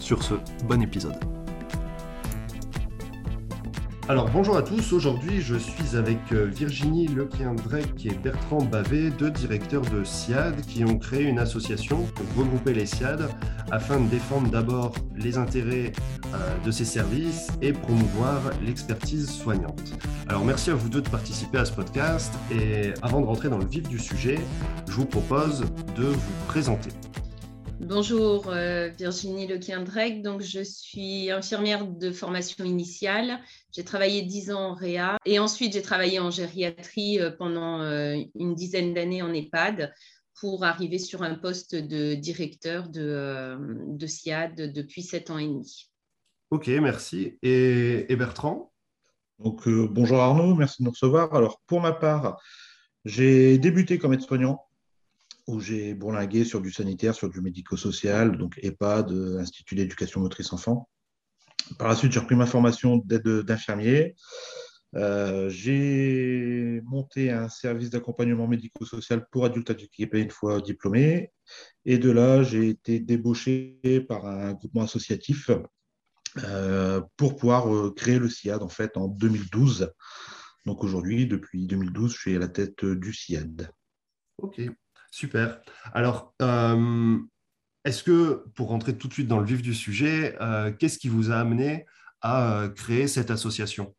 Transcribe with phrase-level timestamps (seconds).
[0.00, 0.34] Sur ce,
[0.64, 1.16] bon épisode.
[4.08, 9.32] Alors bonjour à tous, aujourd'hui je suis avec euh, Virginie Lequien-Drec et Bertrand Bavet, deux
[9.32, 13.28] directeurs de SIAD qui ont créé une association pour regrouper les SIAD
[13.72, 15.92] afin de défendre d'abord les intérêts
[16.32, 19.82] euh, de ces services et promouvoir l'expertise soignante.
[20.28, 23.58] Alors merci à vous deux de participer à ce podcast et avant de rentrer dans
[23.58, 24.38] le vif du sujet,
[24.88, 25.64] je vous propose
[25.96, 26.90] de vous présenter.
[27.88, 33.38] Bonjour euh, Virginie Lequien-Drec, donc je suis infirmière de formation initiale.
[33.70, 38.16] J'ai travaillé 10 ans en Réa et ensuite j'ai travaillé en gériatrie euh, pendant euh,
[38.34, 39.94] une dizaine d'années en EHPAD
[40.40, 43.56] pour arriver sur un poste de directeur de,
[43.86, 45.88] de SIAD depuis 7 ans et demi.
[46.50, 47.38] Ok, merci.
[47.42, 48.72] Et, et Bertrand?
[49.38, 51.32] Donc, bonjour Arnaud, merci de nous recevoir.
[51.36, 52.36] Alors, pour ma part,
[53.04, 54.65] j'ai débuté comme aide-soignant
[55.46, 60.88] où j'ai bourlingué sur du sanitaire, sur du médico-social, donc EHPAD, Institut d'éducation motrice enfant.
[61.78, 64.14] Par la suite, j'ai repris ma formation d'aide d'infirmier.
[64.94, 71.32] Euh, j'ai monté un service d'accompagnement médico-social pour adultes handicapés une fois diplômé.
[71.84, 75.50] Et de là, j'ai été débauché par un groupement associatif
[76.44, 79.92] euh, pour pouvoir euh, créer le SIAD en fait en 2012.
[80.64, 83.70] Donc aujourd'hui, depuis 2012, je suis à la tête du SIAD.
[84.38, 84.60] Ok,
[85.16, 85.62] Super.
[85.94, 87.16] Alors, euh,
[87.86, 91.08] est-ce que, pour rentrer tout de suite dans le vif du sujet, euh, qu'est-ce qui
[91.08, 91.86] vous a amené
[92.20, 93.96] à euh, créer cette association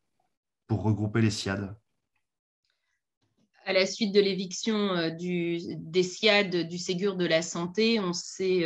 [0.68, 1.76] pour regrouper les SIAD
[3.66, 8.64] à la suite de l'éviction des SIAD du Ségur de la Santé, on s'est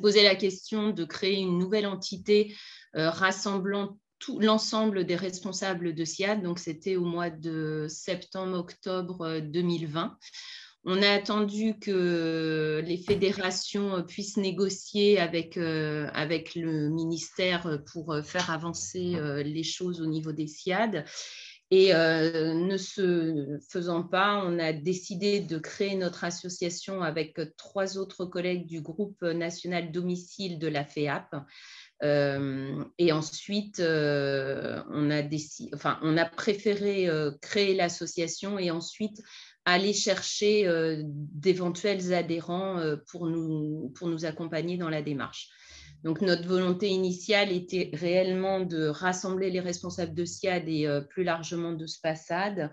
[0.00, 2.56] posé la question de créer une nouvelle entité
[2.94, 6.42] rassemblant tout l'ensemble des responsables de SIAD.
[6.42, 10.16] Donc, c'était au mois de septembre-octobre 2020.
[10.90, 16.08] On a attendu que les fédérations puissent négocier avec, euh,
[16.56, 21.04] le ministère pour faire avancer euh, les choses au niveau des SIAD.
[21.70, 27.98] Et euh, ne se faisant pas, on a décidé de créer notre association avec trois
[27.98, 31.36] autres collègues du groupe national domicile de la FEAP.
[32.02, 35.22] et ensuite, on, a
[36.00, 37.10] on a préféré
[37.42, 39.20] créer l'association et ensuite
[39.70, 45.48] aller chercher euh, d'éventuels adhérents euh, pour, nous, pour accompagner dans la démarche.
[46.04, 51.24] Donc, notre volonté initiale était réellement de rassembler les responsables de SIAD et euh, plus
[51.24, 52.70] largement de SPASAD,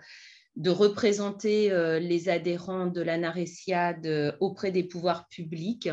[0.55, 1.69] de représenter
[1.99, 5.89] les adhérents de la NARESIAD auprès des pouvoirs publics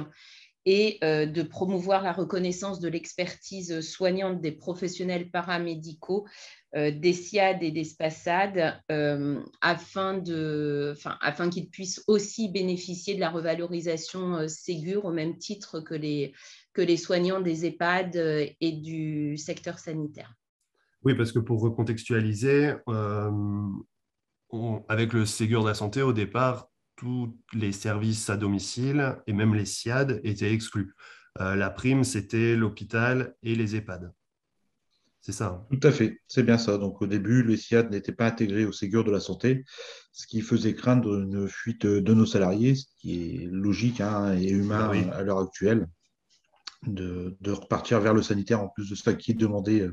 [0.64, 6.26] et de promouvoir la reconnaissance de l'expertise soignante des professionnels paramédicaux
[6.74, 13.20] euh, des SIAD et des SPASAD euh, afin, de, afin qu'ils puissent aussi bénéficier de
[13.20, 16.32] la revalorisation euh, Ségur au même titre que les,
[16.72, 18.16] que les soignants des EHPAD
[18.58, 20.34] et du secteur sanitaire.
[21.04, 22.76] Oui, parce que pour recontextualiser,
[24.88, 26.70] avec le Ségur de la santé, au départ,
[27.02, 30.94] tous les services à domicile et même les SIAD étaient exclus.
[31.40, 34.12] la prime, c'était l'hôpital et les EHPAD.
[35.20, 35.46] C'est ça.
[35.46, 35.66] Hein?
[35.80, 36.78] Tout à fait, c'est bien ça.
[36.78, 39.64] Donc au début, le SIAD n'était pas intégré au Ségur de la santé,
[40.12, 44.50] ce qui faisait craindre une fuite de nos salariés, ce qui est logique hein, et
[44.50, 45.88] humain ah à l'heure actuelle,
[46.86, 49.92] de, repartir vers le sanitaire, en plus de ça qui demandait euh,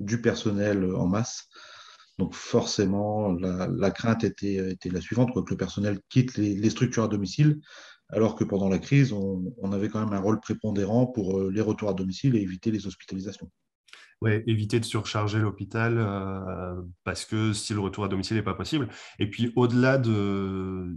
[0.00, 1.48] du personnel en masse.
[2.18, 7.60] Donc forcément, la, crainte était, la suivante, que le personnel quitte les, structures à domicile,
[8.08, 11.60] alors que pendant la crise, on, avait quand même un rôle prépondérant pour euh, les
[11.60, 13.50] retours à domicile et éviter les hospitalisations
[14.22, 18.54] ouais, éviter de surcharger l'hôpital euh, parce que si le retour à domicile n'est pas
[18.54, 18.88] possible.
[19.18, 20.96] Et puis au-delà de,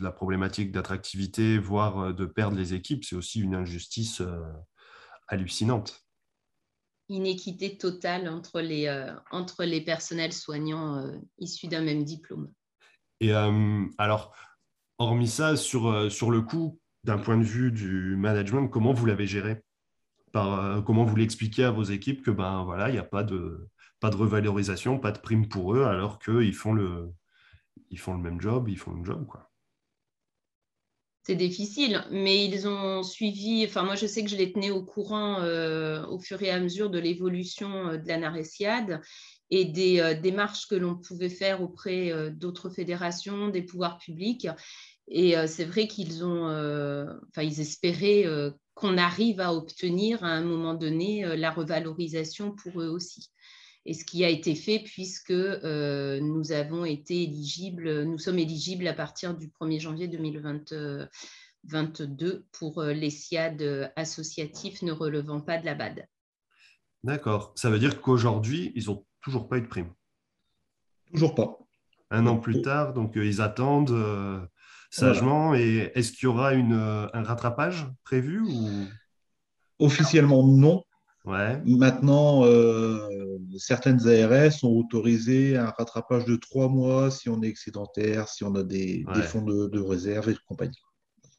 [0.00, 4.22] la problématique d'attractivité, voire euh, de perdre les équipes, c'est aussi une injustice
[5.28, 6.07] hallucinante.
[7.08, 8.88] Inéquité totale entre les,
[9.30, 12.52] entre les personnels soignants issus d'un même diplôme.
[13.20, 14.34] Et alors,
[14.98, 19.26] hormis ça, sur, sur le coup, d'un point de vue du management, comment vous l'avez
[19.26, 19.62] géré?
[20.36, 23.68] Euh, comment vous l'expliquez à vos équipes que ben voilà, il n'y a pas de,
[23.98, 27.10] pas de revalorisation, pas de prime pour eux, alors qu'ils font le,
[27.96, 29.47] font le même job, ils font le job quoi?
[31.28, 34.82] C'est difficile, mais ils ont suivi, enfin moi je sais que je les tenais au
[34.82, 39.02] courant euh, au fur et à mesure de l'évolution euh, de la Narésiade
[39.50, 44.48] et des euh, démarches que l'on pouvait faire auprès d'autres fédérations, des pouvoirs publics.
[45.06, 48.26] Et c'est vrai qu'ils ont, enfin ils espéraient
[48.74, 53.30] qu'on arrive à obtenir à un moment donné la revalorisation pour eux aussi
[53.88, 58.86] et ce qui a été fait puisque euh, nous avons été éligibles, nous sommes éligibles
[58.86, 65.64] à partir du 1er janvier 2022 pour euh, les SIAD associatifs ne relevant pas de
[65.64, 66.06] la BAD.
[67.02, 67.54] D'accord.
[67.56, 69.94] Ça veut dire qu'aujourd'hui, ils n'ont toujours pas eu de prime?
[71.10, 71.58] Toujours pas.
[72.10, 74.46] Un an plus tard, donc euh, ils attendent
[74.90, 75.54] sagement.
[75.54, 78.68] Et est-ce qu'il y aura une, un rattrapage prévu ou...
[79.78, 80.84] Officiellement, non.
[81.24, 88.28] Maintenant, euh, certaines ARS ont autorisé un rattrapage de trois mois si on est excédentaire,
[88.28, 90.80] si on a des, fonds de, réserve et compagnie.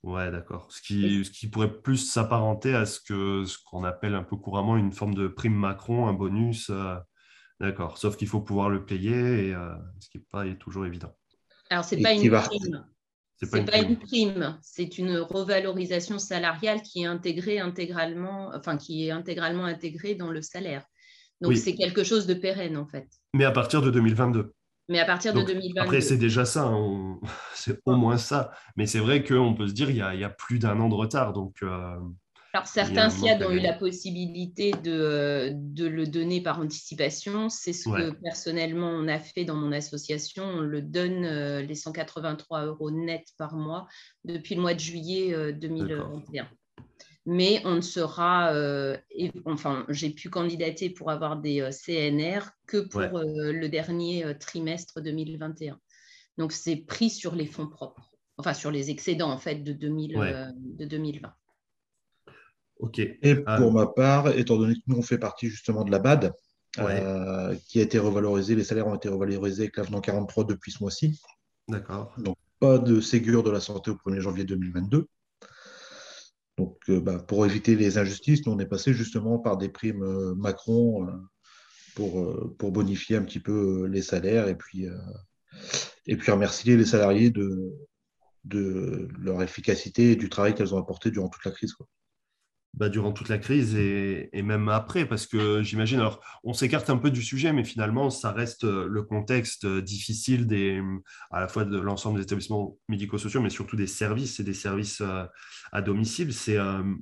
[0.04, 0.68] Ouais, d'accord.
[0.70, 4.38] Ce qui, ce qui pourrait plus s'apparenter à ce que ce qu'on appelle un peu
[4.38, 6.70] couramment une forme de prime Macron, un bonus.
[6.70, 6.96] Euh,
[7.60, 7.98] d'accord.
[7.98, 11.14] Sauf qu'il faut pouvoir le payer, et, euh, ce qui n'est pas toujours évident.
[11.70, 12.86] Alors, ce n'est pas une prime.
[13.42, 19.08] C'est pas, pas, une prime, c'est une revalorisation salariale qui est intégrée intégralement, enfin qui
[19.08, 20.84] est intégralement intégrée dans le salaire.
[21.40, 23.08] Donc c'est quelque chose de pérenne en fait.
[23.34, 24.54] Mais à partir de 2022.
[24.90, 25.80] Mais à partir de 2022.
[25.80, 27.20] Après, c'est déjà ça, hein,
[27.54, 28.52] c'est au moins ça.
[28.76, 31.32] Mais c'est vrai qu'on peut se dire qu'il y, a plus d'un an de retard.
[31.32, 31.96] Donc, euh,
[32.52, 37.48] alors, certains SIAD ont eu la possibilité de, de, le donner par anticipation.
[37.48, 40.46] C'est ce que personnellement on a fait dans mon association.
[40.46, 43.88] On le donne euh, les 183 euros net par mois
[44.24, 46.44] depuis le mois de juillet 2021.
[46.44, 46.48] Euh,
[47.28, 48.98] Mais on ne sera, euh,
[49.46, 55.80] enfin, j'ai pu candidater pour avoir des CNR que pour le dernier trimestre 2021.
[56.40, 60.54] Donc, c'est pris sur les fonds propres, enfin sur les excédents en fait de, 2000,
[60.56, 61.32] de 2020.
[62.98, 63.72] Et pour ah.
[63.72, 66.34] ma part, étant donné que nous, on fait partie justement de la BAD,
[66.78, 70.82] euh, qui a été revalorisée, les salaires ont été revalorisés avec l'avenant 43 depuis ce
[70.82, 71.22] mois-ci.
[71.68, 72.14] D'accord.
[72.18, 75.08] Donc, pas de Ségur de la santé au 1er janvier 2022.
[76.58, 80.04] Donc, euh, bah, pour éviter les injustices, nous, on est passé justement par des primes
[80.04, 81.08] euh, Macron
[81.96, 84.88] pour, pour bonifier un petit peu les salaires et puis,
[86.06, 87.74] et puis remercier les salariés de,
[88.46, 91.74] de leur efficacité et du travail qu'elles ont apporté durant toute la crise.
[91.74, 91.88] Quoi.
[92.76, 96.98] Bah, durant toute la crise et, même après, parce que j'imagine, alors on s'écarte un
[96.98, 100.82] peu du sujet, mais finalement, ça reste euh, le contexte euh, difficile des,
[101.32, 105.02] à la fois de l'ensemble des établissements médico-sociaux, mais surtout des services et des services
[105.02, 105.26] euh,
[105.72, 106.32] à domicile.
[106.34, 106.58] C'est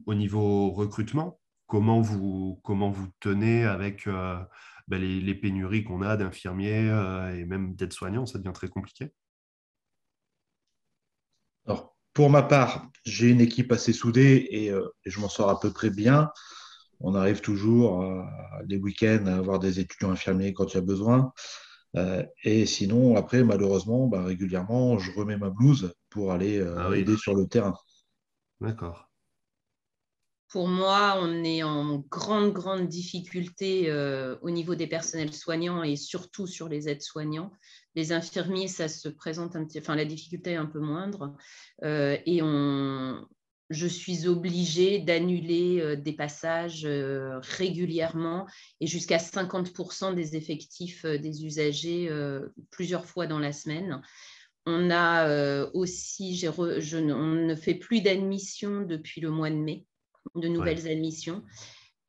[0.06, 4.08] au niveau recrutement, comment vous, comment vous tenez avec
[4.88, 6.88] bah, les, pénuries qu'on a d'infirmiers
[7.38, 9.12] et même d'aides-soignants, ça devient très compliqué?
[11.66, 15.60] Alors, pour ma part, j'ai une équipe assez soudée euh, et, je m'en sors à
[15.60, 16.32] peu près bien.
[17.00, 18.24] On arrive toujours euh,
[18.68, 21.32] les week-ends à avoir des étudiants infirmiers quand il y a besoin.
[21.96, 27.16] Euh, et sinon, après, malheureusement, bah, régulièrement, je remets ma blouse pour aller ah aider
[27.18, 27.76] sur le terrain.
[28.62, 29.07] D'accord.
[30.50, 33.92] Pour moi, on est en grande, grande difficulté
[34.42, 37.52] au niveau des personnels soignants et surtout sur les aides-soignants.
[37.98, 41.36] Les infirmiers, ça se présente un petit, enfin la difficulté est un peu moindre.
[41.84, 43.28] Euh, et on,
[43.72, 48.46] je suis obligée d'annuler euh, des passages euh, régulièrement
[48.82, 52.12] et jusqu'à 50% des effectifs des usagers
[52.70, 54.04] plusieurs fois dans la semaine.
[54.68, 59.88] On a aussi, je, on ne fait plus d'admission depuis le mois de mai,
[60.36, 61.44] de nouvelles admissions.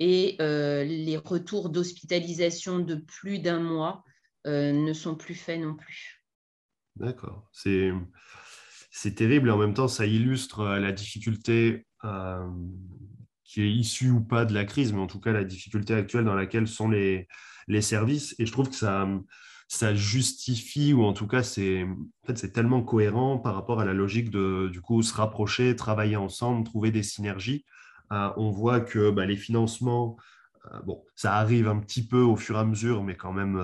[0.00, 4.04] Et les retours d'hospitalisation de plus d'un mois
[4.46, 6.24] euh, ne sont plus faits non plus.
[6.96, 7.48] D'accord.
[7.52, 7.92] C'est,
[8.90, 12.48] c'est terrible et en même temps, ça illustre euh, la difficulté euh,
[13.44, 16.24] qui est issue ou pas de la crise, mais en tout cas la difficulté actuelle
[16.24, 17.26] dans laquelle sont les,
[17.66, 18.34] les services.
[18.38, 19.08] Et je trouve que ça,
[19.66, 23.84] ça justifie, ou en tout cas, c'est, en fait, c'est tellement cohérent par rapport à
[23.84, 27.64] la logique de du coup, se rapprocher, travailler ensemble, trouver des synergies.
[28.10, 30.16] On voit que bah, les financements,
[30.84, 33.58] bon, ça arrive un petit peu au fur et à mesure, mais quand même,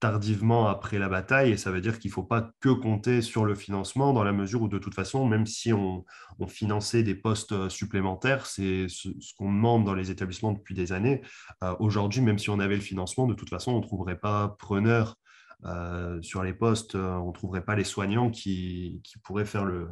[0.00, 3.44] tardivement après la bataille, et ça veut dire qu'il ne faut pas que compter sur
[3.44, 6.04] le financement, dans la mesure où de toute façon, même si on,
[6.48, 11.20] finançait des postes euh, supplémentaires, c'est ce, qu'on demande dans les établissements depuis des années.
[11.62, 14.56] Euh, aujourd'hui, même si on avait le financement, de toute façon, on ne trouverait pas
[14.58, 15.16] preneur
[15.66, 19.90] euh, sur les postes, on ne trouverait pas les soignants qui, pourraient faire le,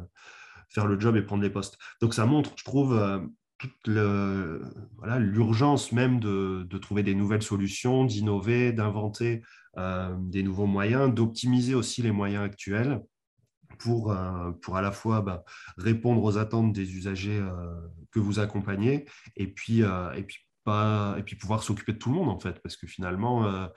[0.69, 1.77] faire le job et prendre les postes.
[2.01, 2.99] Donc ça montre, je trouve,
[3.59, 9.43] toute l'urgence même de, de, trouver des nouvelles solutions, d'innover, d'inventer
[9.77, 13.01] euh, des nouveaux moyens, d'optimiser aussi les moyens actuels
[13.77, 14.15] pour,
[14.61, 15.43] pour à la fois bah,
[15.77, 17.41] répondre aux attentes des usagers
[18.11, 19.05] que vous accompagnez
[19.37, 20.49] et puis, et puis
[21.17, 23.67] et puis pouvoir s'occuper de tout le monde en fait, parce que finalement, euh,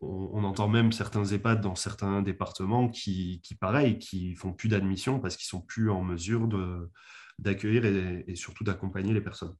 [0.00, 5.20] on, entend même certains EHPAD dans certains départements qui, qui pareil, qui font plus d'admission
[5.20, 6.48] parce qu'ils sont plus en mesure
[7.40, 9.54] d'accueillir et, surtout d'accompagner les personnes.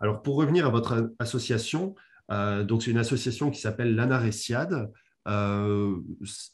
[0.00, 1.94] Alors pour revenir à votre association,
[2.30, 4.90] euh, donc c'est une association qui s'appelle l'Anaresiade.
[5.28, 5.96] Euh,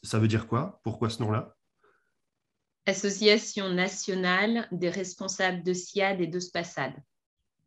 [0.03, 0.79] ça veut dire quoi?
[0.83, 1.55] Pourquoi ce nom-là?
[2.85, 6.93] Association nationale des responsables de SIAD et de SPASAD.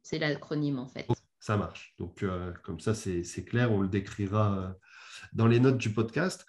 [0.03, 1.07] C'est l'acronyme en fait
[1.43, 1.93] ça marche.
[1.99, 4.73] Donc, euh, comme ça, c'est clair, on le décrira euh,
[5.33, 6.47] dans les notes du podcast.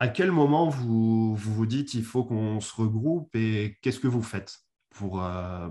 [0.00, 4.22] À quel moment vous, vous, dites il faut qu'on se regroupe et qu'est-ce que vous
[4.22, 4.60] faites?
[4.90, 5.22] Pour,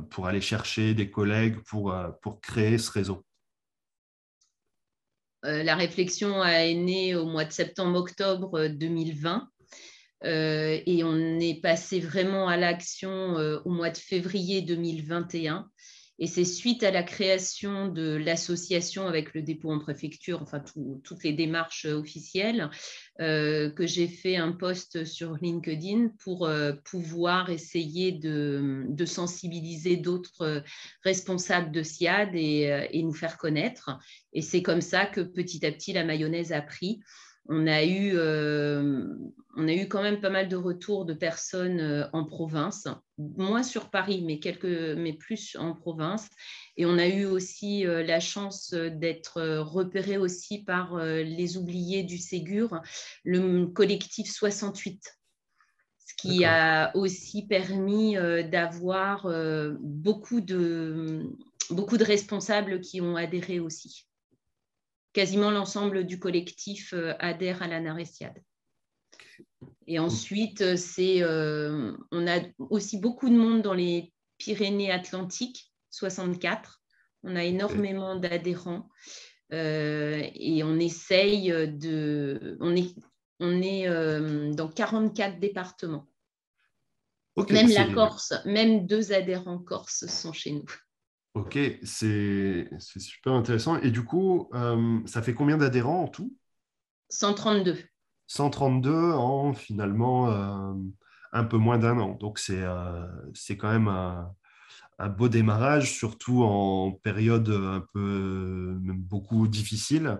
[0.09, 3.25] pour aller chercher des collègues, pour, pour créer ce réseau
[5.43, 9.49] La réflexion est née au mois de septembre-octobre 2020.
[10.23, 15.69] et on est passé vraiment à l'action au mois de février 2021
[16.19, 20.63] et c'est suite à la création de l'association avec le dépôt en préfecture, enfin
[21.03, 22.69] toutes les démarches officielles,
[23.19, 30.63] euh, que j'ai fait un post sur LinkedIn pour euh, pouvoir essayer de, sensibiliser d'autres
[31.03, 33.91] responsables de SIAD euh, et, nous faire connaître.
[34.33, 36.99] Et c'est comme ça que petit à petit la mayonnaise a pris
[37.49, 39.07] on a eu, euh,
[39.55, 42.87] on a eu quand même pas mal de retours de personnes euh, en province,
[43.17, 46.29] moins sur Paris, mais, quelques, mais plus en province.
[46.75, 52.17] Et on a eu aussi euh, la chance d'être repéré aussi par les oubliés du
[52.17, 52.81] Ségur,
[53.23, 55.01] le collectif 68
[55.99, 58.15] ce qui a aussi permis
[58.49, 59.27] d'avoir
[59.81, 61.35] beaucoup de,
[61.69, 64.07] beaucoup de responsables qui ont adhéré aussi
[65.17, 68.39] quasiment l'ensemble du collectif euh, adhère à la Naressiade.
[69.87, 76.83] Et ensuite, euh, c'est, euh, on a aussi beaucoup de monde dans les Pyrénées-Atlantiques, 64.
[77.23, 78.87] On a énormément d'adhérents
[79.49, 82.57] et on essaye de.
[82.59, 82.93] On est,
[83.39, 83.87] on est
[84.53, 86.05] dans 44 départements.
[87.49, 90.69] même la Corse, même deux adhérents corses sont chez nous.
[91.37, 93.79] Ok, c'est super intéressant.
[93.81, 96.35] Et du coup, euh, ça fait combien d'adhérents en tout?
[97.09, 97.77] 132.
[98.25, 100.73] 132 en finalement euh,
[101.33, 102.15] un peu moins d'un an.
[102.15, 103.05] Donc c'est euh,
[103.51, 110.19] quand même un, beau démarrage, surtout en période un peu beaucoup difficile.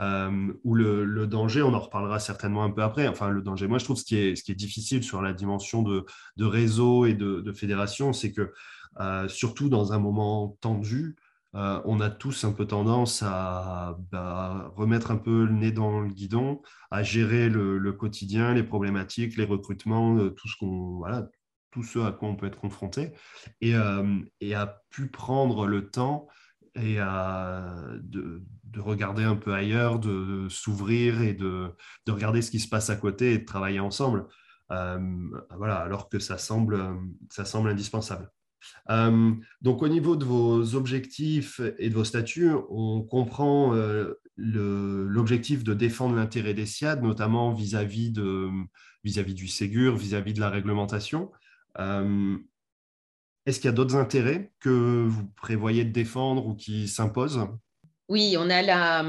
[0.00, 3.06] où le, danger, on en reparlera certainement un peu après.
[3.06, 5.32] Enfin, le danger, moi je trouve ce qui est, ce qui est difficile sur la
[5.32, 6.04] dimension de,
[6.36, 8.52] de réseau et de, de fédération, c'est que
[9.00, 11.16] euh, surtout dans un moment tendu,
[11.54, 16.00] euh, on a tous un peu tendance à bah, remettre un peu le nez dans
[16.00, 21.28] le guidon, à gérer le, quotidien, les problématiques, les recrutements, euh, tout ce qu'on voilà,
[21.70, 23.12] tout ce à quoi on peut être confronté,
[23.60, 23.74] et,
[24.40, 26.26] et à pu prendre le temps
[26.74, 28.42] et à, de,
[28.78, 31.70] regarder un peu ailleurs, de, s'ouvrir et de,
[32.06, 34.26] de, regarder ce qui se passe à côté et de travailler ensemble.
[34.68, 36.82] voilà, alors que ça semble,
[37.30, 38.30] ça semble indispensable.
[38.90, 39.32] Euh,
[39.62, 45.74] donc, au niveau de vos objectifs et de vos statuts, on comprend euh, l'objectif de
[45.74, 48.12] défendre l'intérêt des SIAD, notamment vis-à-vis
[49.04, 51.30] vis -vis du Ségur, vis-à-vis de la réglementation.
[51.78, 52.36] Euh,
[53.46, 57.46] est-ce qu'il y a d'autres intérêts que vous prévoyez de défendre ou qui s'imposent?
[58.08, 59.02] Oui, on a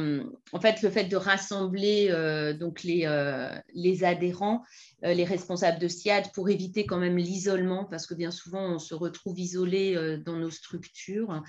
[0.53, 3.55] en fait le fait de rassembler euh, donc les, euh,
[4.01, 4.63] adhérents,
[5.03, 8.79] euh, les responsables de SIAD pour éviter quand même l'isolement parce que bien souvent on
[8.79, 11.43] se retrouve isolé dans nos structures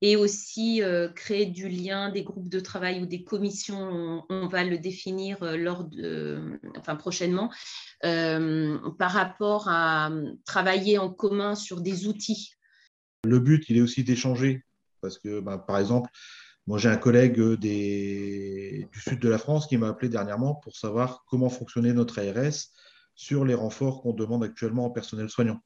[0.00, 0.80] et aussi
[1.14, 5.84] créer du lien, des groupes de travail ou des commissions, on, va le définir lors
[5.84, 6.58] de,
[6.98, 7.50] prochainement,
[8.02, 10.10] par rapport à
[10.44, 12.52] travailler en commun sur des outils.
[13.24, 14.62] Le but, il est aussi d'échanger
[15.00, 16.10] parce que bah, par exemple
[16.66, 21.24] moi, j'ai un collègue du sud de la France qui m'a appelé dernièrement pour savoir
[21.28, 22.72] comment fonctionnait notre ARS
[23.14, 25.60] sur les renforts qu'on demande actuellement en personnel soignant.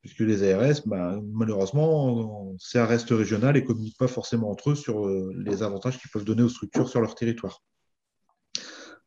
[0.00, 4.70] Puisque les ARS, ben, malheureusement, c'est un reste régional et ne communiquent pas forcément entre
[4.70, 7.62] eux sur euh, les avantages qu'ils peuvent donner aux structures sur leur territoire.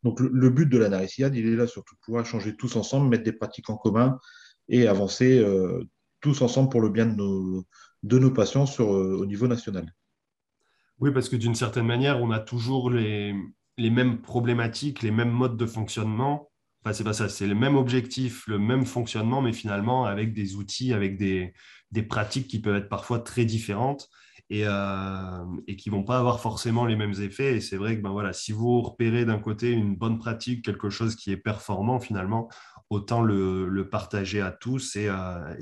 [0.02, 3.24] Donc, le, but de la NARICIAD, il est là surtout pouvoir échanger tous ensemble, mettre
[3.24, 4.18] des pratiques en commun
[4.68, 5.84] et avancer euh,
[6.20, 9.92] tous ensemble pour le bien de nos, patients euh, au niveau national.
[10.98, 13.34] Oui, parce que d'une certaine manière, on a toujours les,
[13.78, 16.50] mêmes problématiques, les mêmes modes de fonctionnement.
[16.82, 20.54] Enfin, c'est pas ça, c'est le même objectif, le même fonctionnement, mais finalement avec des
[20.56, 21.52] outils, avec des,
[22.08, 24.08] pratiques qui peuvent être parfois très différentes.
[24.48, 27.56] et, et qui ne vont pas avoir forcément les mêmes effets.
[27.56, 30.88] Et c'est vrai que ben voilà, si vous repérez d'un côté une bonne pratique, quelque
[30.88, 32.48] chose qui est performant finalement,
[32.90, 35.10] autant le, partager à tous et,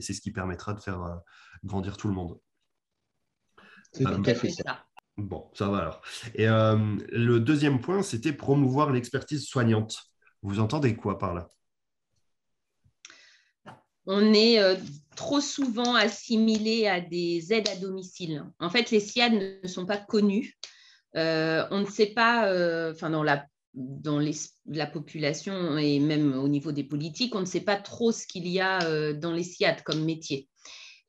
[0.00, 1.20] c'est ce qui permettra de faire
[1.64, 2.38] grandir tout le monde.
[3.92, 4.84] C'est tout à fait ça.
[5.16, 6.02] Bon, ça va alors.
[6.34, 9.96] Et le deuxième point, c'était promouvoir l'expertise soignante.
[10.42, 11.48] Vous entendez quoi par là?
[14.06, 14.76] On est euh,
[15.16, 18.44] trop souvent assimilé à des aides à domicile.
[18.58, 20.58] En fait, les SIAD ne sont pas connus.
[21.16, 24.20] Euh, on ne sait pas, euh, enfin dans la dans
[24.66, 28.46] la population et même au niveau des politiques, on ne sait pas trop ce qu'il
[28.46, 30.48] y a dans les SIAD comme métier.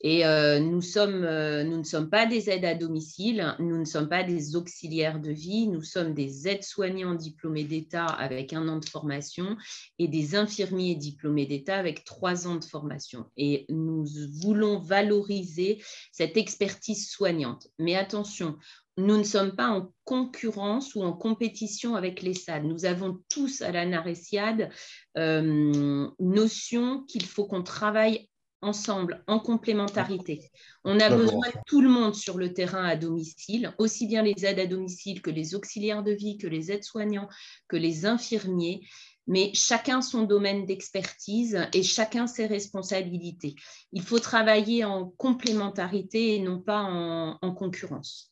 [0.07, 4.21] Et euh, euh, nous ne sommes pas des aides à domicile, nous ne sommes pas
[4.21, 9.57] des auxiliaires de vie, nous sommes des aides-soignants diplômés d'État avec un an de formation
[9.97, 13.25] et des infirmiers diplômés d'État avec trois ans de formation.
[13.35, 14.05] Et nous
[14.43, 17.67] voulons valoriser cette expertise soignante.
[17.79, 18.59] Mais attention,
[18.97, 22.65] nous ne sommes pas en concurrence ou en compétition avec les SAD.
[22.65, 24.69] Nous avons tous à la NARESIAD
[25.17, 28.29] euh, notion qu'il faut qu'on travaille
[28.65, 30.51] ensemble, en complémentarité.
[30.83, 34.45] On a besoin de tout le monde sur le terrain à domicile, aussi bien les
[34.45, 37.29] aides à domicile que les auxiliaires de vie, que les aides-soignants,
[37.67, 38.81] que les infirmiers,
[39.27, 43.55] mais chacun son domaine d'expertise et chacun ses responsabilités.
[43.91, 48.31] Il faut travailler en complémentarité et non pas en, en concurrence.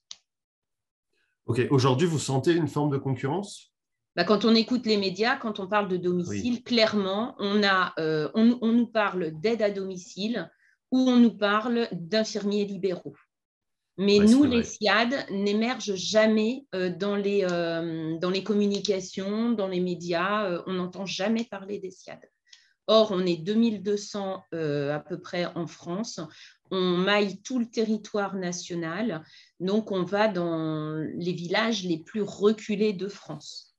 [1.45, 3.72] Ok, aujourd'hui, vous sentez une forme de concurrence?
[4.15, 8.29] Bah, quand on écoute les médias, quand on parle de domicile, clairement, on, a, euh,
[8.35, 10.51] on, nous parle d'aide à domicile
[10.91, 13.15] ou on nous parle d'infirmiers libéraux.
[13.97, 19.79] Mais nous, les SIAD, n'émergent jamais euh, dans, les, euh, dans les communications, dans les
[19.79, 20.61] médias.
[20.67, 22.19] on n'entend jamais parler des SIAD.
[22.85, 26.19] Or, on est 2200 à peu près en France.
[26.69, 29.23] On maille tout le territoire national.
[29.59, 33.72] Donc, on va dans les villages les plus reculés de France.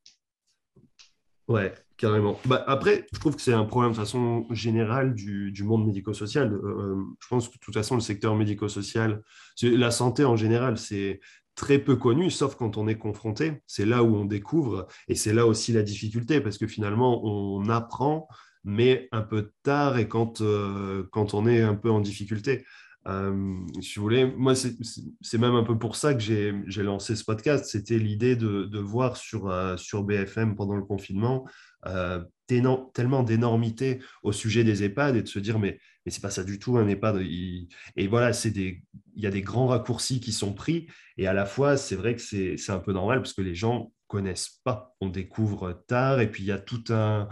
[1.49, 2.41] Ouais, carrément.
[2.47, 6.53] Bah, après, je trouve que c'est un problème de façon générale du, monde médico-social.
[6.53, 9.23] Euh, euh, je pense que de toute façon, le secteur médico-social,
[9.63, 11.21] la santé en général, c'est
[11.55, 13.63] très peu connu, sauf quand on est confronté.
[13.67, 17.69] C'est là où on découvre, et c'est là aussi la difficulté, parce que finalement, on
[17.69, 18.27] apprend,
[18.65, 22.65] mais un peu tard et quand, euh, quand on est un peu en difficulté.
[23.07, 27.25] Euh, si vous voulez, moi, c'est même un peu pour ça que j'ai lancé ce
[27.25, 27.67] podcast.
[27.67, 31.47] C'était l'idée de, de, voir sur, euh, sur BFM pendant le confinement
[31.87, 36.31] euh, tellement d'énormité au sujet des EHPAD et de se dire, mais, mais c'est pas
[36.31, 37.21] ça du tout un EHPAD.
[37.21, 38.81] et voilà, il
[39.17, 40.87] y a des grands raccourcis qui sont pris.
[41.19, 43.93] Et à la fois, c'est vrai que c'est un peu normal parce que les gens
[44.07, 44.95] connaissent pas.
[45.01, 47.29] On découvre tard et puis il y a tout un,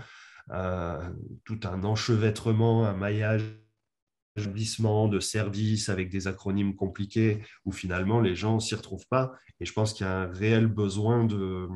[1.44, 3.61] tout un enchevêtrement, un maillage
[4.36, 9.32] de services avec des acronymes compliqués où finalement les gens s'y retrouvent pas.
[9.60, 11.68] Et je pense qu'il y a un réel besoin de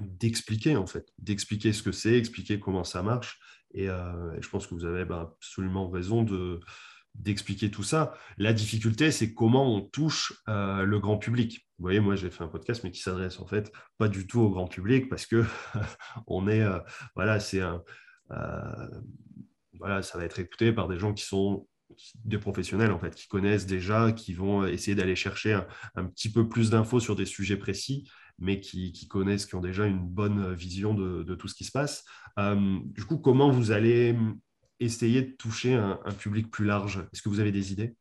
[0.00, 3.38] d'expliquer en fait, d'expliquer ce que c'est, expliquer comment ça marche.
[3.74, 6.60] Et, euh, je pense que vous avez ben, absolument raison de
[7.16, 8.14] d'expliquer tout ça.
[8.38, 11.66] La difficulté, c'est comment on touche euh, le grand public.
[11.76, 14.40] Vous voyez, moi, j'ai fait un podcast, mais qui s'adresse en fait pas du tout
[14.40, 15.44] au grand public parce que
[16.28, 16.78] on est, euh,
[17.16, 17.82] voilà, c'est un,
[19.80, 21.66] voilà, ça va être écouté par des gens qui sont
[22.24, 25.60] des professionnels en fait, qui connaissent déjà, qui vont essayer d'aller chercher
[25.96, 29.86] un, petit peu plus d'infos sur des sujets précis, mais qui, connaissent, qui ont déjà
[29.86, 32.04] une bonne vision de, tout ce qui se passe.
[32.38, 34.16] Euh, du coup, comment vous allez
[34.78, 37.04] essayer de toucher un public plus large?
[37.12, 37.96] Est-ce que vous avez des idées?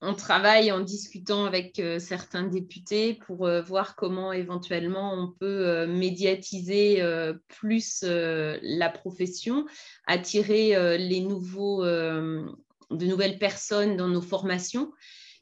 [0.00, 5.66] On travaille en discutant avec euh, certains députés pour euh, voir comment éventuellement on peut
[5.66, 7.02] euh, médiatiser
[7.48, 9.66] plus la profession,
[10.06, 12.54] attirer les nouveaux, de
[12.90, 14.92] nouvelles personnes dans nos formations.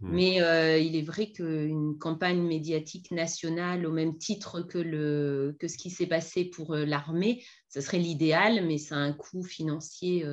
[0.01, 0.09] Mmh.
[0.13, 5.77] Mais il est vrai qu'une campagne médiatique nationale, au même titre que, le, que ce
[5.77, 10.25] qui s'est passé pour l'armée, ce serait l'idéal, mais ça a un coût financier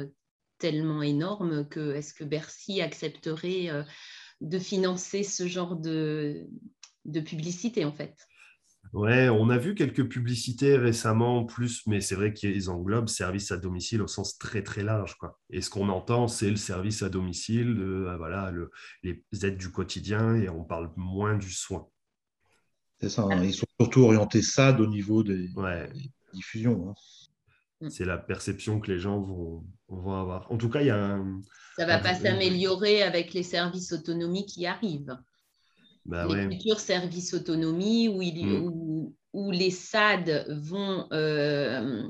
[0.63, 3.83] tellement énorme que est-ce que Bercy accepterait euh,
[4.39, 6.47] de financer ce genre de,
[7.03, 8.15] de publicité en fait?
[8.93, 13.51] Ouais, on a vu quelques publicités récemment en plus, mais c'est vrai qu'ils englobent service
[13.51, 15.17] à domicile au sens très très large.
[15.17, 15.37] Quoi.
[15.49, 18.71] Et ce qu'on entend, c'est le service à domicile, euh, voilà, le,
[19.01, 21.89] les aides du quotidien, et on parle moins du soin.
[23.01, 23.43] C'est ça, hein.
[23.43, 25.49] ils sont surtout orientés SAD au niveau des,
[26.33, 26.89] diffusions.
[26.89, 26.93] Hein.
[27.83, 27.89] Mm.
[27.89, 30.49] c'est la perception que les gens vont, vont, avoir.
[30.51, 31.41] En tout cas, il y a un.
[31.75, 35.17] Ça ne va pas s'améliorer avec les services autonomies qui arrivent.
[36.05, 39.11] bah les futurs services autonomie où, il, mm.
[39.33, 42.03] où, les SAD vont, euh,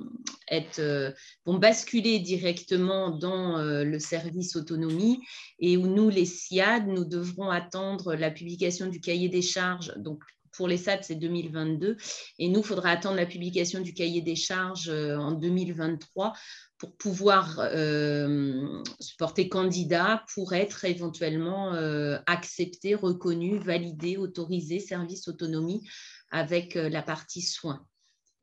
[0.51, 1.12] être, euh,
[1.45, 5.21] vont basculer directement dans euh, le service autonomie
[5.59, 9.93] et où nous, les SIAD, nous devrons attendre la publication du cahier des charges.
[9.97, 10.23] Donc,
[10.55, 11.97] pour les SAD, c'est 2022.
[12.39, 16.33] Et nous, il faudra attendre la publication du cahier des charges en 2023
[16.83, 25.29] pour pouvoir euh, se porter candidat pour être éventuellement euh, accepté, reconnu, validé, autorisé, service
[25.29, 25.87] autonomie
[26.29, 27.85] avec euh, la partie soins.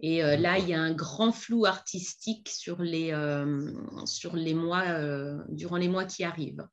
[0.02, 3.12] Et là, il y a un grand flou artistique sur les,
[4.06, 4.98] sur les mois,
[5.50, 6.66] durant les mois qui arrivent.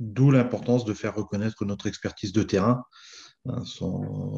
[0.00, 2.82] D'où l'importance de faire reconnaître notre expertise de terrain,
[3.48, 3.62] hein,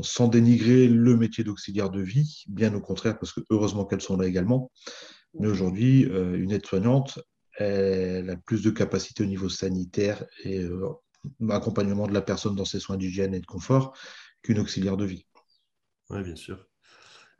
[0.02, 4.16] sans, dénigrer le métier d'auxiliaire de vie, bien au contraire, parce que heureusement qu'elles sont
[4.16, 4.70] là également.
[5.38, 7.18] Mais aujourd'hui, euh, une aide-soignante,
[7.58, 10.88] elle a plus de capacité au niveau sanitaire et euh,
[11.50, 13.96] accompagnement de la personne dans ses soins d'hygiène et de confort
[14.42, 15.26] qu'une auxiliaire de vie.
[16.10, 16.66] Oui, bien sûr.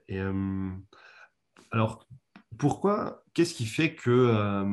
[0.08, 0.70] Et, euh,
[1.70, 2.06] alors,
[2.58, 4.64] pourquoi, qu'est-ce qui fait que,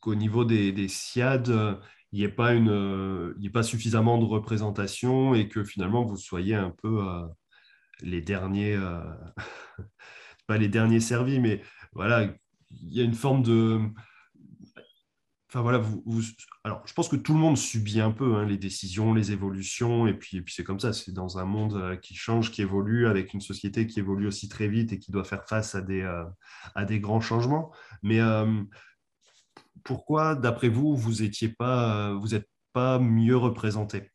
[0.00, 1.80] qu'au niveau des, des SIAD,
[2.14, 6.54] il n'y ait, pas il ait pas suffisamment de représentation et que finalement vous soyez
[6.54, 7.02] un peu
[8.02, 8.78] les derniers,
[10.46, 11.60] pas les derniers servis, mais
[11.92, 12.32] voilà,
[12.70, 13.80] il y a une forme de.
[15.48, 15.84] Enfin voilà,
[16.62, 20.06] alors je pense que tout le monde subit un peu hein, les décisions, les évolutions,
[20.06, 22.62] et puis, et puis c'est comme ça, c'est dans un monde euh, qui change, qui
[22.62, 25.80] évolue, avec une société qui évolue aussi très vite et qui doit faire face à
[25.80, 26.24] des, euh,
[26.76, 27.72] à des grands changements.
[28.02, 28.62] Mais euh,
[29.82, 34.10] pourquoi, d'après vous, vous n'étiez pas, vous n'êtes pas mieux représenté?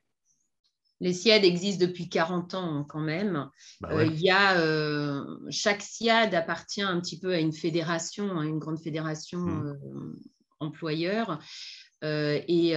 [1.01, 3.49] Les SIAD existent depuis 40 ans quand même.
[3.79, 8.45] Bah euh, y a, euh, chaque SIAD appartient un petit peu à une fédération, à
[8.45, 9.67] une grande fédération mmh.
[9.67, 10.15] euh,
[10.59, 11.39] employeur.
[12.03, 12.73] et,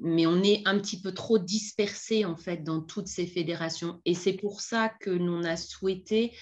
[0.00, 4.00] mais on est un petit peu trop dispersé en fait dans toutes ces fédérations.
[4.04, 6.32] Et c'est pour ça que l'on a souhaité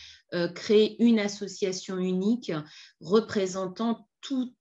[0.54, 2.52] créer une association unique
[3.00, 4.52] représentant tout,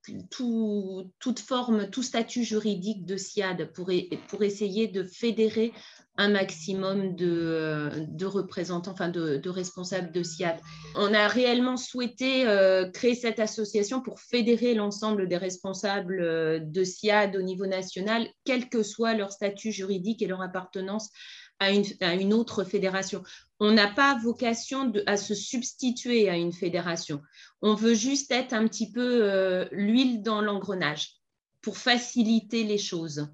[1.19, 3.89] toute forme, tout statut juridique de SIAD pour,
[4.27, 5.73] pour essayer de fédérer
[6.17, 10.59] un maximum de, de représentants, enfin de, de, responsables de SIAD.
[10.95, 16.83] On a réellement souhaité euh, créer cette association pour fédérer l'ensemble des responsables euh, de
[16.83, 21.11] SIAD au niveau national, quel que soit leur statut juridique et leur appartenance
[21.59, 23.23] à une, à une autre fédération.
[23.59, 27.21] On n'a pas vocation de, à se substituer à une fédération.
[27.61, 31.15] On veut juste être un petit peu euh, l'huile dans l'engrenage
[31.61, 33.27] pour faciliter les choses.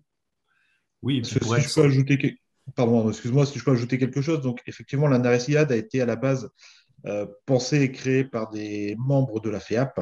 [1.01, 1.39] Oui, si je
[1.73, 2.39] peux ajouter
[2.75, 4.41] Pardon, excuse-moi si je peux ajouter quelque chose.
[4.41, 6.49] Donc, effectivement, la NARESIAD a été à la base
[7.05, 9.99] euh, pensée et créée par des membres de la FEAP,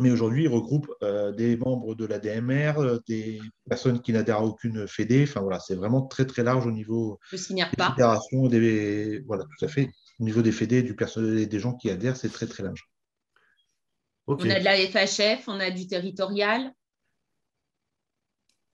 [0.00, 4.38] mais aujourd'hui, il regroupe euh, des membres de la DMR, euh, des personnes qui n'adhèrent
[4.38, 5.22] à aucune FEDE.
[5.28, 7.90] Enfin, voilà, c'est vraiment très, très large au niveau des pas.
[7.90, 9.90] fédérations, des, voilà, tout à fait.
[10.18, 12.88] Au niveau des FEDE, du personnel et des gens qui adhèrent, c'est très, très large.
[14.26, 16.72] On a de la FHF, on a du territorial.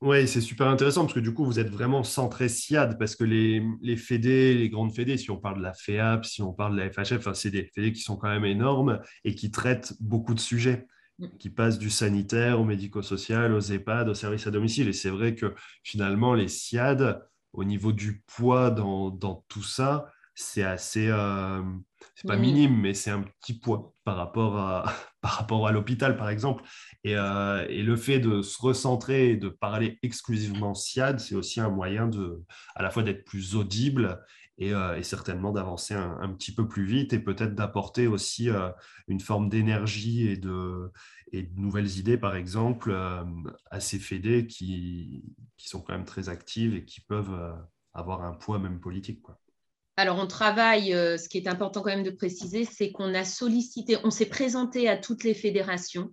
[0.02, 3.24] Oui, c'est super intéressant parce que du coup, vous êtes vraiment centré SIAD parce que
[3.24, 6.76] les, les fédés, les grandes fédés, si on parle de la FEAP, si on parle
[6.76, 10.34] de la FHF, c'est des fédés qui sont quand même énormes et qui traitent beaucoup
[10.34, 10.86] de sujets.
[11.38, 14.88] Qui passent du sanitaire au médico-social, aux EHPAD, aux services à domicile.
[14.88, 20.10] Et c'est vrai que finalement, les SIAD, au niveau du poids dans, dans tout ça,
[20.34, 21.62] c'est assez, euh,
[22.14, 24.84] c'est pas minime, mais c'est un petit poids par rapport à,
[25.22, 26.62] par rapport à l'hôpital, par exemple.
[27.04, 31.60] Et, euh, et, le fait de se recentrer et de parler exclusivement SIAD, c'est aussi
[31.60, 34.20] un moyen de, à la fois d'être plus audible
[34.58, 38.48] et, euh, et certainement d'avancer un, un, petit peu plus vite et peut-être d'apporter aussi
[39.08, 40.90] une forme d'énergie et de,
[41.32, 42.96] et de nouvelles idées, par exemple,
[43.70, 45.24] à ces fédés qui,
[45.56, 47.54] qui sont quand même très actives et qui peuvent
[47.92, 49.22] avoir un poids même politique.
[49.22, 49.38] Quoi.
[49.98, 53.24] Alors, on travaille, euh, ce qui est important quand même de préciser, c'est qu'on a
[53.24, 56.12] sollicité, on s'est présenté à toutes les fédérations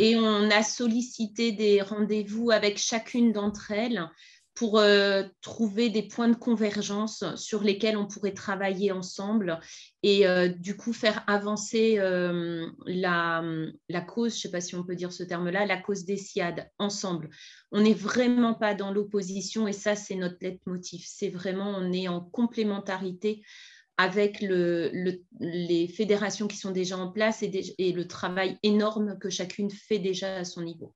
[0.00, 4.08] et on a sollicité des rendez-vous avec chacune d'entre elles
[4.54, 9.58] pour euh, trouver des points de convergence sur lesquels on pourrait travailler ensemble
[10.04, 13.42] et euh, du coup faire avancer euh, la,
[13.88, 16.16] la, cause, je ne sais pas si on peut dire ce terme-là, la cause des
[16.16, 17.30] SIAD ensemble.
[17.72, 21.02] On n'est vraiment pas dans l'opposition et ça c'est notre leitmotiv.
[21.04, 23.42] C'est vraiment, on est en complémentarité
[23.96, 24.90] avec le,
[25.40, 29.98] les fédérations qui sont déjà en place et, et le travail énorme que chacune fait
[29.98, 30.94] déjà à son niveau.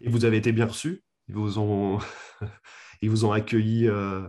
[0.00, 1.02] Et vous avez été bien reçu?
[1.30, 1.98] Ils vous ont,
[3.02, 4.26] ils vous ont accueilli euh,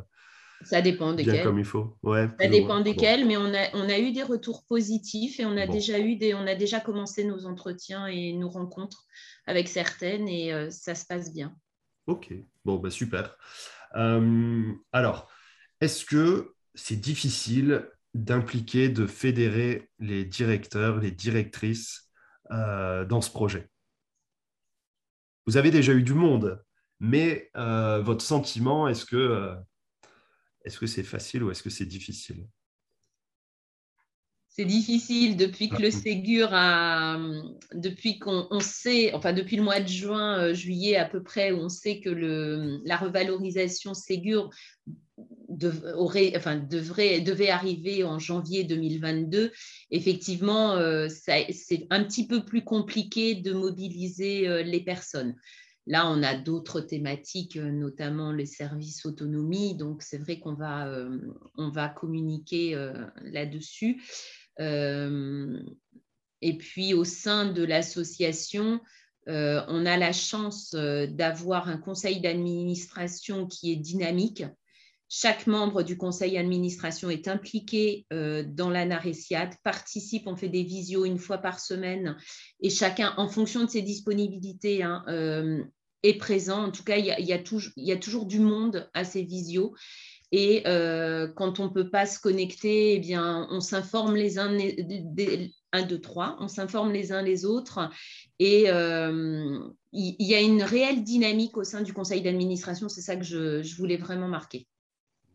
[0.64, 1.44] ça dépend desquels.
[1.44, 1.98] comme il faut.
[2.04, 5.58] Ouais, ça dépend desquels, mais on a, on a eu des retours positifs et on
[5.58, 9.06] a, déjà eu des, on a déjà commencé nos entretiens et nos rencontres
[9.48, 11.56] avec certaines et euh, ça se passe bien.
[12.06, 12.32] Ok,
[12.64, 13.36] bon, bah, super.
[13.96, 15.32] Euh, alors,
[15.80, 22.12] est-ce que c'est difficile d'impliquer, de fédérer les directeurs, les directrices
[22.52, 23.68] euh, dans ce projet?
[25.48, 26.64] Vous avez déjà eu du monde,
[27.02, 29.56] mais euh, votre sentiment, est-ce que euh,
[30.64, 32.46] est-ce que c'est facile ou est-ce que c'est difficile?
[34.50, 35.92] C'est difficile depuis que le ah.
[35.92, 37.18] Ségur a,
[37.74, 41.58] depuis qu'on sait, enfin depuis le mois de juin, euh, juillet à peu près, où
[41.58, 44.52] on sait que le, la revalorisation Ségur
[45.96, 49.52] aurait, enfin, devrait, devait arriver en janvier 2022.
[49.90, 55.36] Effectivement, euh, c'est un petit peu plus compliqué de mobiliser euh, les personnes.
[55.92, 59.76] Là, on a d'autres thématiques, notamment les services autonomie.
[59.76, 60.90] Donc, c'est vrai qu'on va,
[61.58, 62.76] va communiquer
[63.22, 64.02] là-dessus.
[64.60, 65.60] Euh,
[66.42, 68.80] et puis au sein de l'association,
[69.28, 74.44] euh, on a la chance euh, d'avoir un conseil d'administration qui est dynamique.
[75.14, 78.86] Chaque membre du conseil d'administration est impliqué dans la
[79.62, 82.16] participe, on fait des visios une fois par semaine
[82.62, 85.04] et chacun, en fonction de ses disponibilités, hein,
[86.04, 86.66] est présent.
[86.66, 89.74] En tout cas, il y, a, il y a toujours du monde à ces visios.
[90.32, 94.56] Et euh, quand on ne peut pas se connecter, eh bien, on s'informe les uns,
[94.56, 97.90] des, un, deux, trois, on s'informe les uns les autres.
[98.40, 99.60] Et euh,
[99.92, 102.88] il y, a une réelle dynamique au sein du conseil d'administration.
[102.88, 104.68] C'est ça que je, voulais vraiment marquer.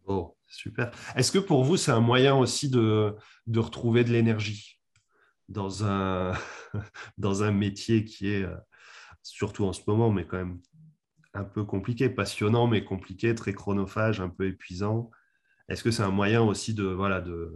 [0.07, 0.91] Oh, super.
[1.15, 3.15] Est-ce que pour vous, c'est un moyen aussi de,
[3.47, 4.79] de retrouver de l'énergie
[5.51, 6.33] dans un,
[7.19, 8.57] dans un métier qui est, euh,
[9.31, 10.61] surtout en ce moment, mais quand même
[11.35, 15.11] un peu compliqué, passionnant mais compliqué, très chronophage, un peu épuisant.
[15.69, 17.53] Est-ce que c'est un moyen aussi de, voilà, de,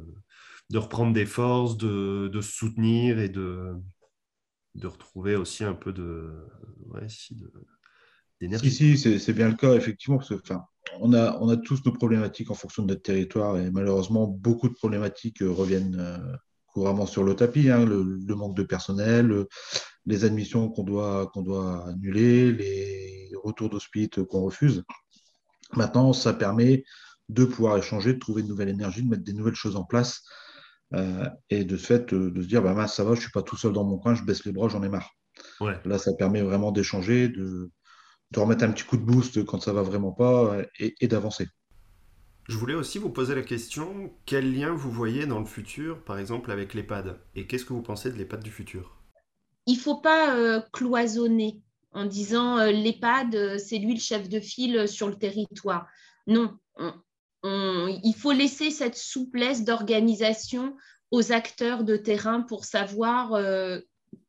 [0.74, 3.74] reprendre des forces, de, de soutenir et de,
[4.82, 6.30] retrouver aussi un peu de,
[6.86, 7.06] ouais,
[8.40, 8.70] d'énergie?
[8.70, 10.32] Si, si c'est bien le cas, effectivement, parce
[11.00, 14.68] on, a, on a tous nos problématiques en fonction de notre territoire et malheureusement, beaucoup
[14.68, 19.46] de problématiques euh, reviennent euh, couramment sur le tapis, hein, le, manque de personnel,
[20.10, 24.84] les admissions qu'on doit, qu'on doit annuler, les retours d'hospice qu'on refuse.
[25.74, 26.84] Maintenant, ça permet
[27.28, 30.22] de pouvoir échanger, de trouver de nouvelles énergies, de mettre des nouvelles choses en place
[30.94, 33.42] euh, et de ce fait de se dire bah, ça va, je ne suis pas
[33.42, 35.10] tout seul dans mon coin, je baisse les bras, j'en ai marre.
[35.60, 37.70] Là, ça permet vraiment d'échanger, de,
[38.32, 41.46] de, remettre un petit coup de boost quand ça va vraiment pas et d'avancer.
[42.48, 46.18] Je voulais aussi vous poser la question, quel lien vous voyez dans le futur, par
[46.18, 48.99] exemple, avec l'EHPAD Et qu'est-ce que vous pensez de l'EHPAD du futur?
[49.70, 54.28] Il ne faut pas euh, cloisonner en disant euh, l'EHPAD, euh, c'est lui le chef
[54.28, 55.86] de file sur le territoire.
[56.26, 56.58] Non,
[57.44, 60.76] il faut laisser cette souplesse d'organisation
[61.12, 63.40] aux acteurs de terrain pour savoir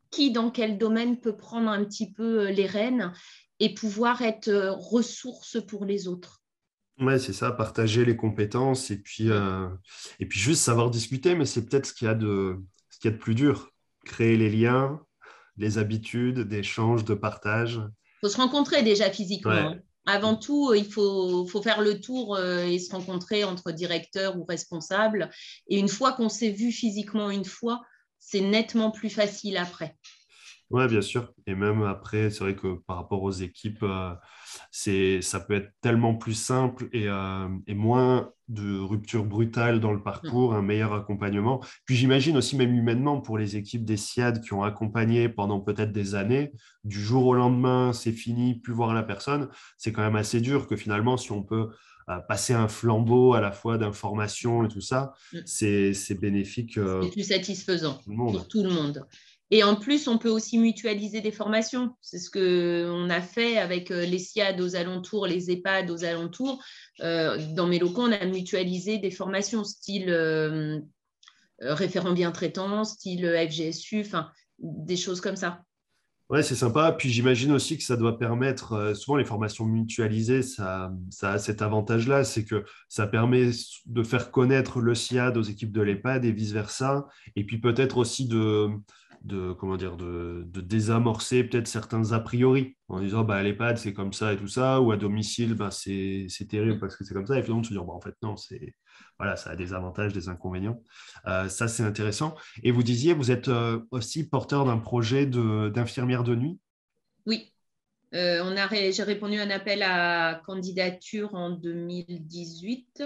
[0.09, 3.11] qui, dans quel domaine, peut prendre un petit peu les rênes
[3.59, 6.41] et pouvoir être ressource pour les autres.
[6.99, 9.27] Ouais, c'est ça, partager les compétences et puis,
[10.19, 12.57] et puis juste savoir discuter, mais c'est peut-être ce qu'il y, a de,
[12.89, 13.69] ce qu'il y a de plus dur.
[14.05, 14.99] Créer les liens,
[15.61, 17.75] les habitudes d'échange, de partage.
[17.75, 19.75] Il faut se rencontrer déjà physiquement.
[20.07, 24.43] Avant tout, il faut, faut, faire le tour euh, et se rencontrer entre directeurs ou
[24.43, 25.29] responsables.
[25.67, 27.81] Et une fois qu'on s'est vu physiquement une fois,
[28.17, 29.95] c'est nettement plus facile après.
[30.71, 31.31] Oui, bien sûr.
[31.45, 34.15] Et même après, c'est vrai que par rapport aux équipes, euh,
[34.71, 39.93] c'est, ça peut être tellement plus simple et, euh, et, moins de rupture brutale dans
[39.93, 41.63] le parcours, un meilleur accompagnement.
[41.85, 45.93] Puis j'imagine aussi même humainement pour les équipes des SIAD qui ont accompagné pendant peut-être
[45.93, 46.51] des années,
[46.83, 50.67] du jour au lendemain, c'est fini, plus voir la personne, c'est quand même assez dur
[50.67, 51.69] que finalement, si on peut
[52.09, 55.37] euh, passer un flambeau à la fois d'information et tout ça, mm.
[55.45, 56.73] c'est, c'est bénéfique.
[56.73, 59.05] c'est plus satisfaisant pour tout le monde.
[59.53, 61.93] Et en plus, on peut aussi mutualiser des formations.
[62.01, 66.63] C'est ce qu'on a fait avec euh, les SIAD aux alentours, les EHPAD aux alentours.
[67.01, 70.79] Euh, dans mes locaux, on a mutualisé des formations style euh,
[71.59, 75.63] référent bien traitant, style FGSU, enfin, des choses comme ça.
[76.29, 76.93] Ouais, c'est sympa.
[76.93, 81.61] Puis j'imagine aussi que ça doit permettre, souvent les formations mutualisées, ça, ça a cet
[81.61, 83.49] avantage-là, c'est que ça permet
[83.85, 87.05] de faire connaître le SIAD aux équipes de l'EHPAD et vice-versa.
[87.35, 88.69] Et puis peut-être aussi de,
[89.21, 93.93] de, comment dire, de, désamorcer peut-être certains a priori en disant bah, à l'EHPAD c'est
[93.93, 97.27] comme ça et tout ça, ou à domicile bah, c'est terrible parce que c'est comme
[97.27, 98.35] ça, et finalement se dire bah, en fait non,
[99.17, 100.81] voilà, ça a des avantages, des inconvénients.
[101.27, 102.35] Euh, ça c'est intéressant.
[102.63, 106.59] Et vous disiez, vous êtes euh, aussi porteur d'un projet d'infirmière de, nuit?
[107.27, 107.53] Oui.
[108.13, 113.03] Euh, on a j'ai répondu à un appel à candidature en 2018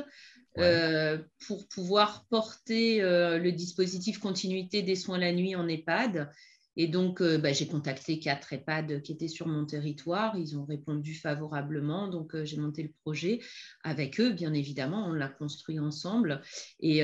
[0.57, 6.31] euh, pour pouvoir porter euh, le dispositif continuité des soins la nuit en EHPAD.
[6.77, 10.35] Et donc, bah, j'ai contacté quatre EHPAD qui étaient sur mon territoire.
[10.37, 12.09] Ils ont répondu favorablement.
[12.09, 13.39] Donc, j'ai monté le projet
[13.81, 15.07] avec eux, bien évidemment.
[15.07, 16.41] On l'a construit ensemble.
[16.81, 17.01] Et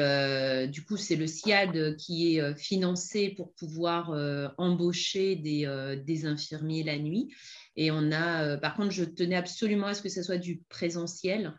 [0.67, 4.09] du coup, c'est le SIAD qui est financé pour pouvoir
[4.57, 7.29] embaucher des, des, infirmiers la nuit.
[7.75, 11.53] Et on a, par contre, je tenais absolument à ce que ce soit du présentiel.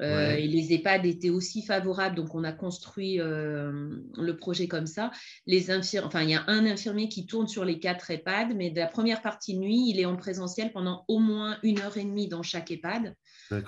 [0.00, 4.86] Euh, et les EHPAD étaient aussi favorables, donc on a construit euh, le projet comme
[4.86, 5.10] ça.
[5.46, 8.78] Les enfin, il y a un infirmier qui tourne sur les quatre EHPAD, mais de
[8.78, 12.04] la première partie de nuit, il est en présentiel pendant au moins une heure et
[12.04, 13.14] demie dans chaque EHPAD.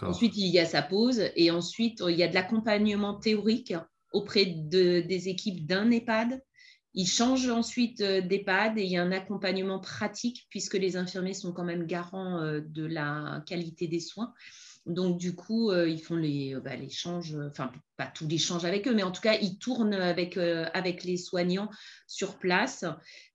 [0.00, 3.74] Ensuite, il y a sa pause et ensuite, il y a de l'accompagnement théorique
[4.12, 6.40] auprès de, des équipes d'un EHPAD.
[6.94, 11.34] Il change ensuite euh, d'EHPAD et il y a un accompagnement pratique puisque les infirmiers
[11.34, 14.32] sont quand même garants de la qualité des soins.
[14.86, 18.88] Donc, du coup, euh, ils font les, euh, bah, l'échange, enfin, pas tout l'échange avec
[18.88, 21.70] eux, mais en tout cas, ils tournent avec, euh, avec les soignants
[22.08, 22.84] sur place.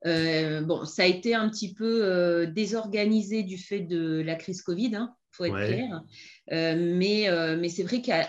[0.03, 4.95] bon, ça a été un petit peu désorganisé du fait de la crise Covid, il
[4.95, 6.03] hein, faut être clair.
[6.49, 8.27] mais, mais c'est vrai qu'à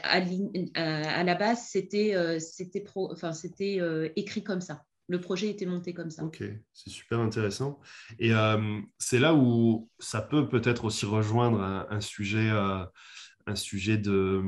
[0.75, 2.85] à, la base, c'était, c'était
[4.17, 6.23] écrit comme ça le projet était monté comme ça.
[6.23, 6.43] Ok,
[6.73, 7.81] c'est super intéressant.
[8.19, 12.85] Et euh, c'est là où ça peut peut-être aussi rejoindre un, sujet, euh,
[13.47, 14.43] un sujet de,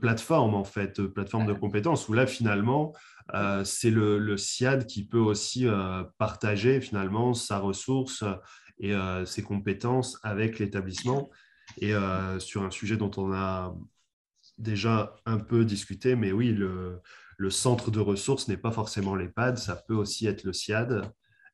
[0.00, 2.94] plateforme, en fait, de plateforme de compétences, où là, finalement,
[3.34, 5.66] euh, c'est le, le, SIAD qui peut aussi
[6.16, 8.24] partager finalement sa ressource
[8.78, 8.94] et
[9.26, 11.30] ses compétences avec l'établissement.
[11.82, 11.92] Et
[12.38, 13.74] sur un sujet dont on a
[14.56, 17.02] déjà un peu discuté, mais oui, le,
[17.36, 21.02] le centre de ressources n'est pas forcément l'EHPAD, ça peut aussi être le SIAD.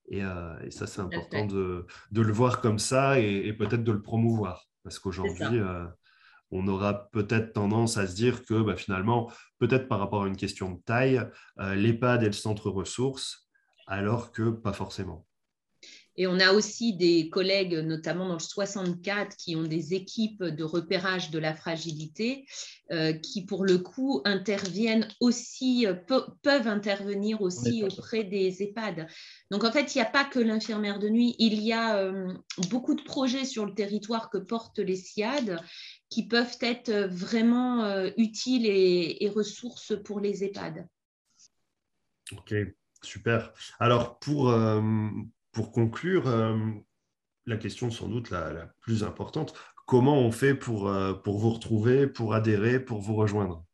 [0.09, 4.67] Et, euh, ça, c'est important de, le voir comme ça et, peut-être de le promouvoir.
[4.83, 5.87] Parce qu'aujourd'hui, euh,
[6.51, 10.37] on aura peut-être tendance à se dire que bah, finalement, peut-être par rapport à une
[10.37, 11.23] question de taille,
[11.61, 13.49] euh, l'EHPAD est le centre ressources,
[13.87, 15.27] alors que pas forcément.
[16.17, 20.65] Et on a aussi des collègues, notamment dans le 64, qui ont des équipes de
[20.65, 22.45] repérage de la fragilité,
[22.91, 29.09] euh, qui pour le coup interviennent aussi, euh, peuvent intervenir aussi auprès des EHPAD.
[29.51, 32.35] Donc en fait, il n'y a pas que l'infirmière de nuit, il y a euh,
[32.69, 35.59] beaucoup de projets sur le territoire que portent les SIAD
[36.11, 40.87] qui peuvent être vraiment utiles et, et ressources pour les EHPAD.
[42.33, 42.55] Ok,
[43.03, 43.55] super.
[43.79, 44.53] Alors pour
[45.53, 46.59] pour conclure, euh,
[47.47, 49.55] la question sans doute la, plus importante,
[49.87, 53.65] comment on fait pour, euh, pour vous retrouver, pour adhérer, pour vous rejoindre?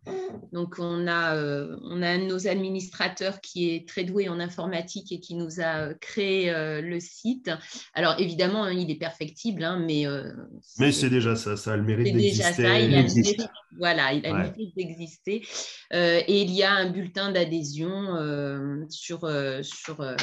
[0.51, 4.41] Donc, on a, euh, on a un de nos administrateurs qui est très doué en
[4.41, 7.49] informatique et qui nous a créé euh, le site.
[7.93, 10.05] Alors, évidemment, hein, il est perfectible, hein, mais.
[10.05, 10.33] Euh,
[10.79, 12.43] mais c'est déjà ça, ça a le mérite d'exister.
[12.43, 15.43] C'est déjà ça, il a le mérite, voilà, il a le mérite d'exister.
[15.91, 19.29] et il y a un bulletin d'adhésion sur,
[19.61, 20.15] sur,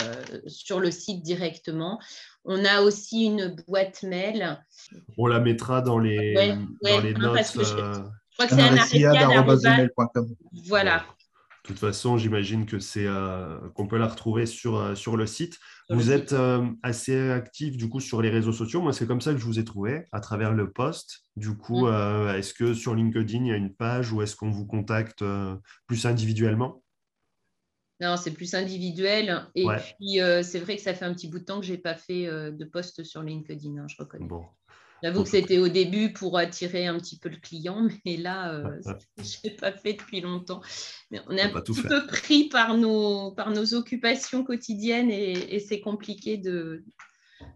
[0.46, 1.98] sur le site directement.
[2.44, 4.58] On a aussi une boîte mail.
[5.16, 6.34] On la mettra dans les,
[6.82, 7.38] dans les notes.
[7.54, 7.92] je, euh,
[8.32, 9.88] crois que c'est un
[10.66, 11.04] Voilà.
[11.62, 15.26] De toute façon, j'imagine que c'est euh, qu'on peut la retrouver sur, euh, sur le
[15.26, 15.60] site.
[15.90, 16.34] vous êtes
[16.82, 18.82] assez actif du coup sur les réseaux sociaux.
[18.82, 21.20] Moi, c'est comme ça que je vous ai trouvé à travers le post.
[21.36, 22.34] Du coup, mm.
[22.36, 25.22] est-ce que sur LinkedIn il y a une page ou est-ce qu'on vous contacte
[25.86, 26.81] plus individuellement?
[28.02, 29.46] Non, c'est plus individuel.
[29.54, 31.72] Et puis, euh, c'est vrai que ça fait un petit bout de temps que je
[31.72, 34.26] n'ai pas fait euh, de post sur LinkedIn, hein, je reconnais.
[35.04, 38.80] J'avoue que c'était au début pour attirer un petit peu le client, mais là, euh,
[39.18, 40.62] je n'ai pas fait depuis longtemps.
[41.12, 45.80] Mais on est un petit peu pris par nos, par nos occupations quotidiennes et, c'est
[45.80, 46.84] compliqué de,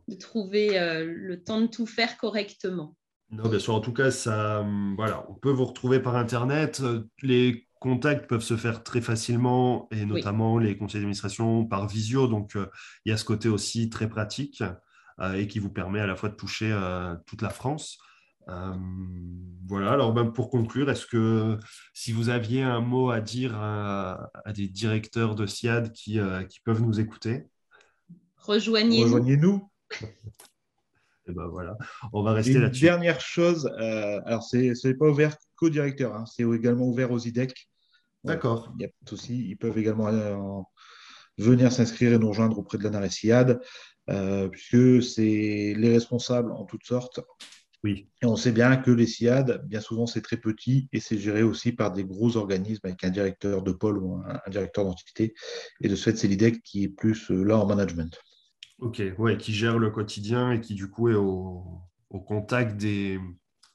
[0.06, 2.94] de trouver le temps de tout faire correctement.
[3.30, 3.74] Non, bien sûr.
[3.74, 6.80] En tout cas, ça, hum, voilà, on peut vous retrouver par Internet.
[7.22, 12.26] Les contacts peuvent se faire très facilement, et notamment les conseils d'administration par visio.
[12.26, 12.66] Donc, euh,
[13.04, 14.64] il y a ce côté aussi très pratique
[15.20, 17.98] euh, et qui vous permet à la fois de toucher euh, toute la France.
[19.68, 21.58] voilà, alors ben, pour conclure, est-ce que
[21.94, 26.18] si vous aviez un mot à dire à, des directeurs de SIAD qui,
[26.48, 27.46] qui peuvent nous écouter?
[28.38, 29.04] Rejoignez-nous.
[29.04, 29.70] Rejoignez-nous.
[31.28, 31.76] Et ben voilà,
[32.12, 32.84] on va rester là-dessus.
[32.84, 33.66] Dernière chose,
[34.26, 37.68] alors c'est n'est pas ouvert qu'aux directeurs, hein, c'est également ouvert aux IDEC.
[38.26, 38.72] D'accord.
[38.74, 39.48] Il n'y a pas de souci.
[39.48, 40.36] Ils peuvent également euh,
[41.38, 43.08] venir s'inscrire et nous rejoindre auprès de la
[44.08, 47.20] euh, puisque c'est les responsables en toutes sortes.
[47.84, 48.08] Oui.
[48.22, 51.42] Et on sait bien que les SIAD, bien souvent, c'est très petit et c'est géré
[51.42, 55.34] aussi par des gros organismes avec un directeur de pôle ou un, directeur d'entité.
[55.80, 58.18] Et de ce fait, c'est l'IDEC qui est plus euh, là en management.
[58.78, 61.62] Ok, ouais, qui gère le quotidien et qui du coup est au,
[62.10, 63.18] au contact des,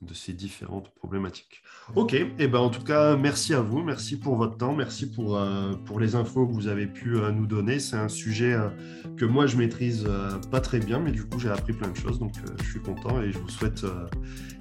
[0.01, 1.61] de ces différentes problématiques.
[1.95, 5.11] Ok, et eh ben en tout cas, merci à vous, merci pour votre temps, merci
[5.11, 7.79] pour, euh, pour les infos que vous avez pu euh, nous donner.
[7.79, 8.69] C'est un sujet euh,
[9.17, 10.07] que moi je maîtrise
[10.49, 13.21] pas très bien, mais du coup j'ai appris plein de choses, donc je suis content
[13.21, 13.85] et je vous souhaite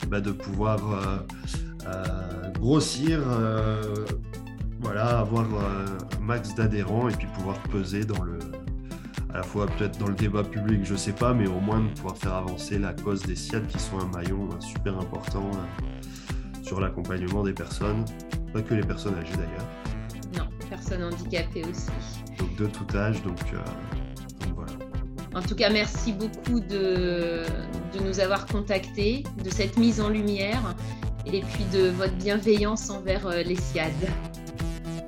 [0.02, 1.24] eh ben, de pouvoir
[2.54, 3.20] grossir,
[4.80, 8.38] voilà, avoir un max d'adhérents et puis pouvoir peser dans le,
[9.32, 11.80] à la fois peut-être dans le débat public, je ne sais pas, mais au moins
[11.80, 15.50] de pouvoir faire avancer la cause des SIAD qui sont un maillon euh, super important
[15.54, 18.04] euh, sur l'accompagnement des personnes,
[18.52, 19.68] pas que les personnes âgées d'ailleurs.
[20.36, 21.90] Non, personnes handicapées aussi.
[22.38, 23.58] Donc de tout âge, donc, euh,
[24.54, 24.72] voilà.
[25.34, 27.44] En tout cas, merci beaucoup de,
[27.94, 30.74] de nous avoir contactés, de cette mise en lumière
[31.26, 33.92] et puis de votre bienveillance envers les SIAD.